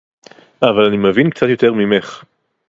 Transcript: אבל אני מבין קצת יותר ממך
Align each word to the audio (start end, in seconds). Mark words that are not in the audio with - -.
אבל 0.61 0.85
אני 0.85 0.97
מבין 0.97 1.29
קצת 1.29 1.47
יותר 1.49 1.73
ממך 1.73 2.23